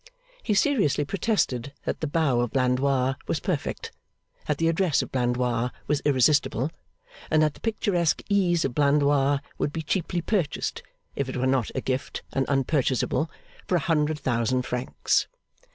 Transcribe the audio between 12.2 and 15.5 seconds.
and unpurchasable) for a hundred thousand francs.